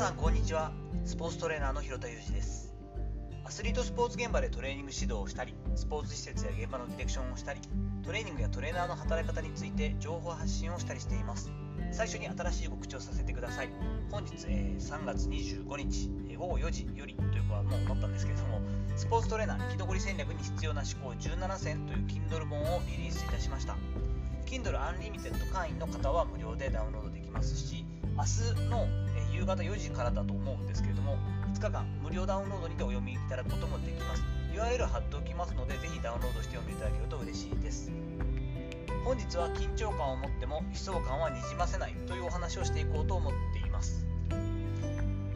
[0.00, 0.72] さんこんにちは。
[1.04, 2.74] スポーツトレーナーの広田裕二です。
[3.44, 7.60] アスリートスポーツ現場でトレーニング指導をしたりスポーツ施設や現場のディレクションをしたり
[8.02, 11.52] トレーニングやトレーナーの働き方について情報発信をしたりしています。
[11.92, 13.68] 最初に新しい告知をさせてください。
[14.10, 18.62] 本日、えー、3月25日、えー、午後4時よりというかはもうなったんですけれども
[18.96, 23.76] スポーツトレーナー生き残り戦略に必要な思考17選という Kindle 本をリリースいたしました。
[24.46, 27.84] Kindle Unlimited 会員の方は無料でダウンロードできますし
[28.16, 28.86] 明日の
[29.40, 31.16] 夕方4時からだと思うんですけれども
[31.54, 34.22] 5日間無料ダウンロードにてお読みいただくこともできます。
[34.52, 37.90] URL 貼っておきますのでぜひダウンロードして読んでいただけると嬉しいです。
[39.02, 44.04] 本日は緊張感を持っても悲壮感はにじませないというお話をしていこうと思っています。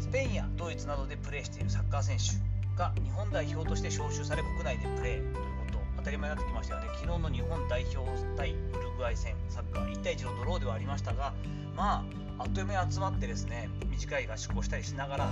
[0.00, 5.40] スペインやドイツなどでプレーしているサッカー選手が日本代表として招集され国内でプレーというこ
[5.72, 6.86] と当たり前になってきましたよね。
[6.94, 7.98] 昨日の日本代表
[8.34, 11.34] 対ウルグアイ戦サッカー1対1のドローではありましたが
[11.76, 12.04] ま
[12.38, 15.28] ああっという間に集まってですね短い合宿をしたりしながら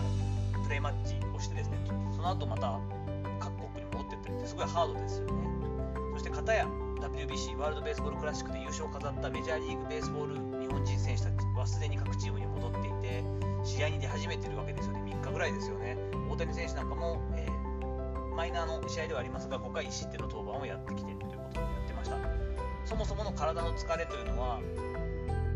[0.64, 1.78] プレーマッチをしてですね
[2.14, 2.78] その後また
[3.40, 5.32] 各国に戻っていったりってすごいハードですよね。
[6.12, 6.66] そして片や
[7.00, 13.24] WBC ワールドベースボールクラシックで優勝を飾ったメジャーリーグベースボール日本人選手たちはすでに各チームに戻っていて
[13.64, 15.96] 試合に出始めてるわけですよね3日ぐらいですよね。
[16.28, 21.77] 大谷選手なんかも、えー、マイナーの試合ではありますが5回1失点の登板をやってきているということをやってました
[22.88, 24.60] そもそもの体の疲れというのは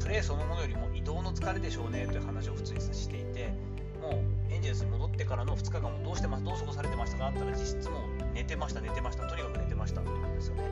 [0.01, 3.55] プレーそのものよりも移動の疲れでしょうねという話を普通にしていて
[4.03, 10.63] もうエンジェルスに戻ってからの2日間もどうしてますどう過ごされてましたかあったら実質もう寝てました寝てましたとにかく寝てましたということですよね。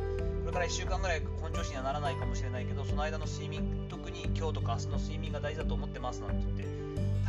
[0.40, 6.64] これから1週間ぐらい本調子にはならないかもしれないけどその間の睡眠特に今日とか明日の睡眠が大事だと思ってますなんて言って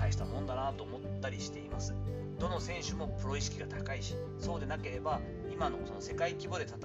[0.01, 1.93] 大したもんだなと思ったりしています
[2.39, 5.21] どの選手もプロ意識が高いしそうでなければ
[5.53, 6.81] 今のその世界規模で戦う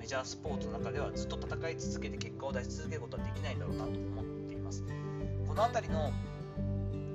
[0.00, 4.82] メジャースポーツの中ではずっと戦い続けて結果を出し続けることはできないんだろうなと思っています
[5.46, 6.10] この辺りの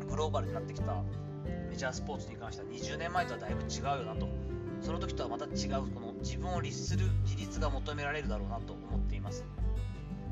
[0.10, 1.04] グローバルになってきた
[1.70, 4.30] メジャースポーツに関しては20年前とはだいぶ違うよなと
[4.80, 9.44] その時とはまた違うこの自分を律する自立が求められるだろうなと思っています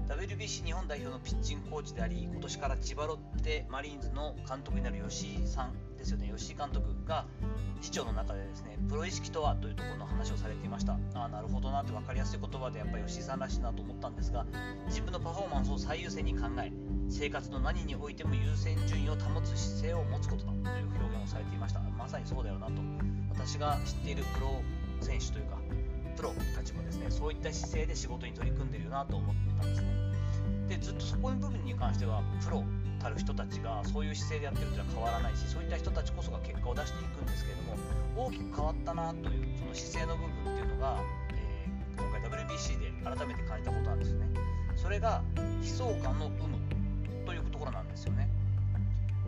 [0.10, 6.34] WBC 日本代表のピッチングコーチであり今年から千葉ロッテマリーンズの監督になる吉井さんですよね。
[6.36, 7.28] 吉井監督が
[7.80, 10.94] 市長の中でですねプロ意識とはというところの話をされていました。
[11.14, 14.48] ああなるほどなって分かりやすい言葉でやっぱり吉井さんらしいなと思ったんですが
[14.88, 16.72] 自分のパフォーマンスを最優先に考え
[17.08, 21.82] 生活の何においても優先順位を保つ姿勢を持つことだという表現をされていました。
[21.82, 22.74] まさにそうだよなと
[23.30, 24.64] 私が知っているプロ
[25.02, 25.60] 選手というか
[26.16, 29.88] プロたちもですねそういった姿勢で仕事に取り組んでるよなと思ってたんですね。
[30.68, 32.64] でずっとそこの部分に関してはプロ
[33.00, 41.00] たる人たちがそういう姿勢でやってるというのは変わらないしそういった人たちこそが結果を出していくんですけれども大きく変わったなというその姿勢の部分っていうのが、
[41.34, 44.28] えー、今回 WBC で改めて感じたことなんですね。
[44.76, 45.22] それが
[45.62, 48.30] 悲壮感の有無というところなんですよね。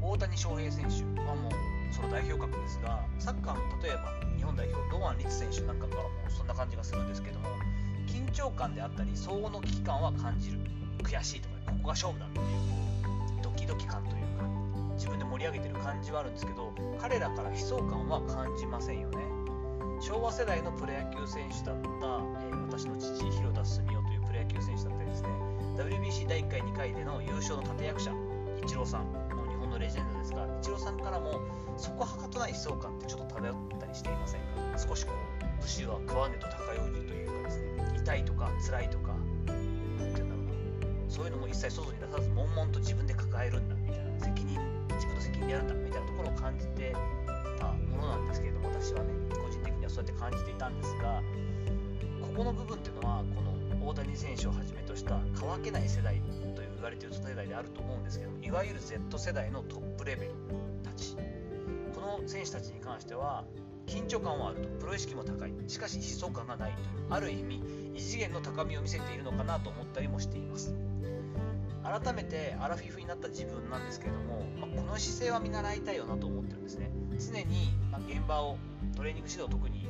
[0.01, 1.51] 大谷翔平選手はもう
[1.91, 7.50] その代表格ですがサッカーの例えば日本代表堂安律選手なんかからもそんな感じがするんですけども
[8.07, 10.59] 緊張感であったり相応の危機感は感じる。
[11.03, 12.46] 悔しいとかここが勝負だっていう
[13.41, 14.46] ドキドキ感というか
[14.94, 19.18] 自分で盛り上げてる感じはあるんですけど彼らから悲壮感は感じませんよね。
[20.02, 25.29] 昭和世代のプロ野球選手だった、えー、私の父広田澄夫というプロ野球選手だったりですね
[25.78, 28.12] WBC 第1回2回での優勝の立役者
[28.63, 29.06] イチローさん。
[29.06, 30.79] もう日本のレジェンドですがイチロー
[31.81, 39.15] そこはかとない悲壮感ってちょっと漂ったりしていませんか少しこう武士は食わねと高用事というかですね痛いとか辛いとか
[39.47, 44.59] 何て言うんだろうなそういうのも一切外に出さず悶々と自分で抱えるんだみたいな責任
[44.93, 46.95] 自分の責任でやるんだみたいなところを感じて
[47.57, 51.21] たものなんですけれども私はね個人的にはそうやって感じていたんですが
[52.21, 56.21] ここの部分っていうのはこの大谷選手をはじめとした乾けない世代
[56.55, 60.31] と言われている世代であると思うんですけどいわゆる Z 世代のトップレベル
[60.83, 61.17] たち。
[62.01, 63.45] の選手たちに関しては
[63.88, 64.67] 緊張感はあると。
[64.79, 65.53] プロ意識も高い。
[65.67, 66.88] しかし悲壮感がないという。
[67.09, 67.63] ある意味
[67.95, 70.75] 異次元の高みを見せているのかなと思ったりもしています。
[71.84, 76.91] 改めてアラフィフになった自分なんですけれども、まあ、この姿勢は見習いたいよなと思ってるんですね。
[77.20, 78.58] 常に、ま現場を
[78.96, 79.87] トレーニング指導特に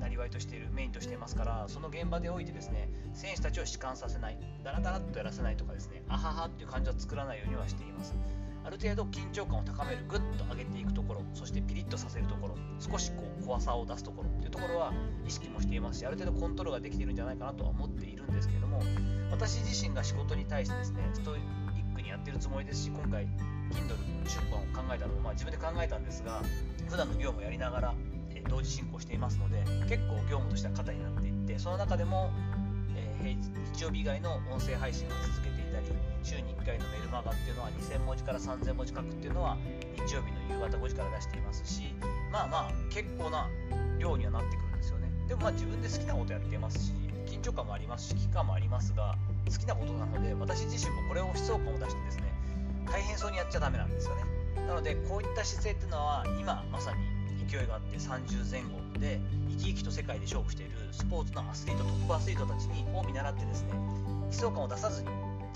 [0.00, 8.14] なりわいとしているメインとしていますからその現場でおいてですね選手たちを弛緩させないダラダラっとやらせないとかですねあははっていう感じは作らないようにはしています。
[8.66, 14.92] ある程度緊張感を高めるグッと上げていくところそしてピリッとさせるところ少しこう怖さを出すところっていうところは
[15.24, 18.82] 意識もしていますしある程度コントロールができているんじゃないかなとは思っているんですけれども
[19.30, 23.24] 私自身が仕事に対してですねストイックにやってるつもりですし今回
[23.70, 26.42] Kindle 出版を考えたのも、まあ、自分で考えたんですが
[26.88, 27.94] 普段の業務をやりながら
[28.34, 32.30] え同時進行していますので結構業務としては肩になっていってその中でも、
[32.96, 39.56] えー、日曜日以外の音声配信を続けてたり週に1回のメルマガっていうのは2000文字から3000文字書くっていうのは
[40.06, 41.82] 日曜日の夕方5時から出していますし
[42.32, 43.48] まあまあ結構な
[43.98, 45.10] 量にはなってくるんですよね。
[45.28, 46.92] でもまあ自分で好きなことやってますし
[47.26, 52.32] 緊張感もありますし危機感もありますが好きなことなので私自身もこれを悲壮感を出してですね
[52.90, 54.22] 大変そうにやっちゃダメなんですよね。
[54.66, 59.20] なのでこういった姿勢っていうのは今まさに勢いがあって30前後で
[59.50, 63.70] 生き生きと世界で勝負しているスポーツのアスリートトップアスリートたちにを見習ってですね
[64.26, 65.08] 悲壮感を出さずに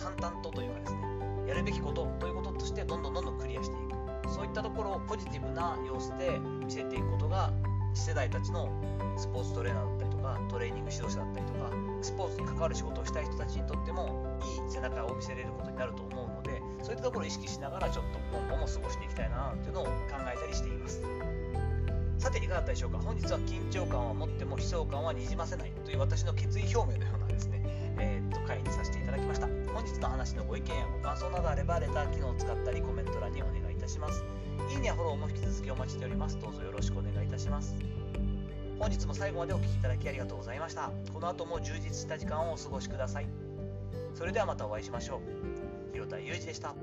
[0.02, 1.00] 淡々とというかですね
[1.46, 3.90] やるべきことということとしてどんどんどんどんクリアしていく。
[4.28, 7.52] そういったところをポジティブな様子で見せていくことが
[7.94, 8.70] 次世代たちの
[9.16, 19.90] スポーツトレーナーだったりとかトレーニング指導者だったりとかスポーツに関わる仕事をしたい人たちにとってもいい背中を見せれることになると思うのでそういったところを意識しながらちょっと今後も過ごしていきたいなというのを考
[20.32, 21.02] えたりしています。
[22.18, 22.98] さていかがだったでしょうか？
[22.98, 27.60] 本日は緊張感は持っても悲壮感はにじませないという私の決意表明のようなですね
[27.98, 29.39] えー、っと回にさせていただきました。
[29.80, 34.22] 本日の話のご意見やご感想などあればレター機能を使ったりコメント欄にお願いいたします。
[34.70, 36.38] いいねやフォローも引き続きお待ちしております。
[36.38, 37.74] どうぞよろしくお願いいたします。
[38.78, 40.90] 本日も最後までお聴きいただきありがとうございました。
[41.14, 43.26] この後も充実した時間をお過ごしください。
[44.12, 45.20] それではまたお会いしましょう。
[45.94, 46.74] 広田裕二でした。